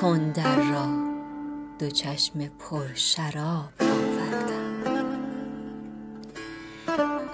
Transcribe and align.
کن 0.00 0.32
در 0.32 0.56
را. 0.56 0.86
دو 1.78 1.90
چشم 1.90 2.46
پر 2.46 2.94
شراب 2.94 3.72
آوردم. 3.80 5.18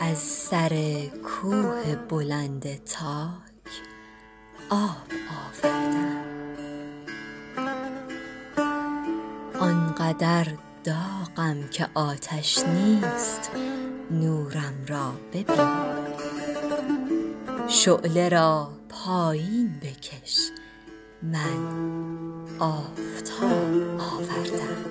از 0.01 0.19
سر 0.19 1.07
کوه 1.25 1.95
بلند 2.09 2.85
تاک 2.85 3.71
آب 4.71 5.09
آوردم. 5.65 6.25
آنقدر 9.61 10.47
داغم 10.85 11.69
که 11.71 11.89
آتش 11.95 12.59
نیست 12.59 13.51
نورم 14.11 14.75
را 14.89 15.13
ببین. 15.33 15.69
شعله 17.69 18.29
را 18.29 18.69
پایین 18.89 19.81
بکش. 19.83 20.51
من 21.23 21.59
آفتاب 22.59 24.01
آوردم. 24.01 24.91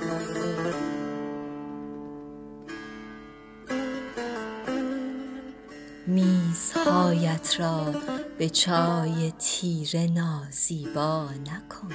میزهایت 6.07 7.59
را 7.59 7.93
به 8.37 8.49
چای 8.49 9.31
تیره 9.39 10.11
نازیبا 10.15 11.29
نکن. 11.31 11.93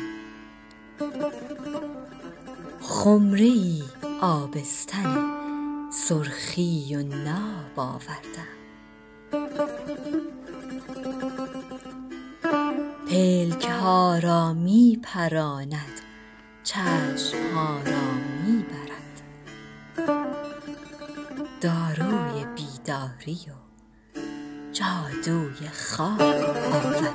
خمره 2.81 3.41
ای 3.41 3.83
آبستن 4.21 5.31
سرخی 5.93 6.97
و 6.97 7.03
ناب 7.03 7.79
آوردم. 7.81 8.55
پلک 13.15 13.65
ها 13.65 14.19
را 14.19 14.53
می 14.53 14.99
پراند 15.03 16.01
چشم 16.65 17.55
ها 17.55 17.79
را 17.79 18.13
می 18.45 18.63
برد 18.63 19.23
داروی 21.61 22.45
بیداری 22.45 23.39
و 23.49 23.55
جادوی 24.73 25.69
خواب 25.69 26.23
آوردم 26.73 27.15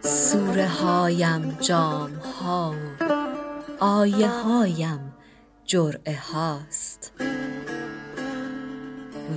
سوره 0.00 0.68
هایم 0.68 1.58
جام 1.60 2.14
ها 2.14 2.74
و 3.00 3.04
آیه 3.84 4.28
هایم 4.28 5.14
جرعه 5.64 6.18
هاست. 6.32 7.12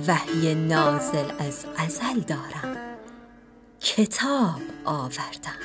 وحی 0.06 0.54
نازل 0.54 1.30
از 1.38 1.66
ازل 1.76 2.20
دارم. 2.20 2.76
کتاب 3.80 4.60
آوردم. 4.84 5.60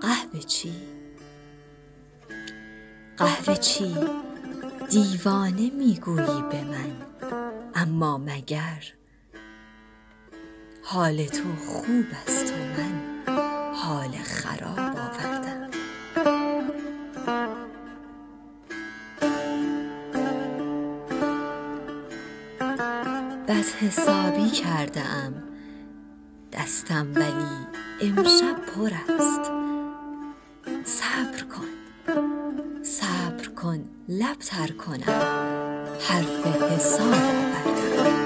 قهوه 0.00 0.40
چی؟ 0.46 0.72
قهوه 3.16 3.54
چی؟ 3.54 3.96
دیوانه 4.90 5.70
می 5.70 6.00
گویی 6.04 6.42
به 6.50 6.64
من. 6.64 6.92
اما 7.74 8.18
مگر 8.18 8.84
حال 10.82 11.26
تو 11.26 11.56
خوب 11.66 12.06
است 12.26 12.52
و 12.52 12.56
من 12.56 13.24
حال 13.74 14.12
خراب 14.24 14.99
بدحسابی 23.50 24.50
کرده 24.50 25.00
ام 25.00 25.34
دستم 26.52 27.06
ولی 27.14 27.50
امشب 28.00 28.56
پر 28.74 28.90
است. 29.14 29.50
صبر 30.84 31.42
کن. 31.56 31.68
صبر 32.82 33.46
کن. 33.56 33.84
لب 34.08 34.38
تر 34.38 34.66
کنم. 34.66 35.22
حرف 36.00 36.46
حساب 36.46 37.14
آوردم. 37.66 38.20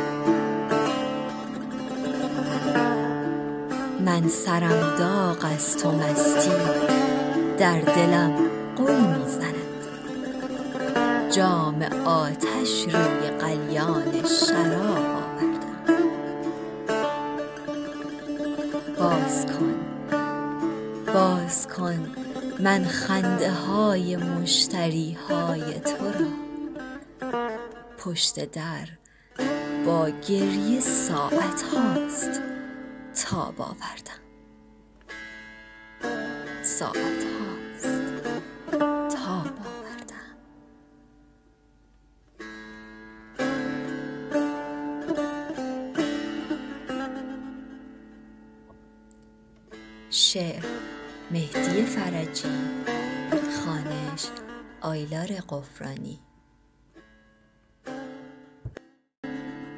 من 4.05 4.29
سرم 4.29 4.97
داغ 4.99 5.45
است 5.45 5.87
و 5.87 5.93
مستی 5.93 6.51
در 7.59 7.81
دلم 7.81 8.37
غل 8.77 9.01
می 9.01 9.29
زند 9.29 9.55
جام 11.31 11.83
آتش 12.05 12.83
روی 12.83 13.31
قلیان 13.31 14.23
شراب. 14.23 15.14
کن. 21.77 22.15
من 22.61 22.85
خنده 22.85 23.51
های 23.53 24.17
مشتری 24.17 25.13
های 25.29 25.81
تو 25.81 26.05
را 26.05 26.31
پشت 27.99 28.51
در 28.51 28.89
با 29.87 30.09
گریه 30.29 30.81
ساعت 30.81 31.63
هاست 31.63 32.41
تاب 33.25 33.61
آوردم 33.61 34.21
ساعت 36.63 36.97
هاست 36.97 38.23
تاب 39.17 39.65
شعر 50.11 50.65
مهدی 51.31 51.83
فرجی 51.83 52.49
خوانش 53.33 54.27
آیلار 54.81 55.27
قفرانی. 55.27 56.19